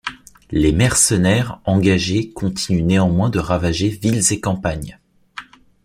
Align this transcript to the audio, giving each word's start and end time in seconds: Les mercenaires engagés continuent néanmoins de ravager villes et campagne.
Les 0.49 0.71
mercenaires 0.71 1.61
engagés 1.63 2.31
continuent 2.31 2.81
néanmoins 2.87 3.29
de 3.29 3.37
ravager 3.37 3.89
villes 3.89 4.33
et 4.33 4.39
campagne. 4.39 4.99